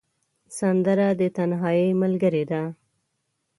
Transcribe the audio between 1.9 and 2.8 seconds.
ملګرې ده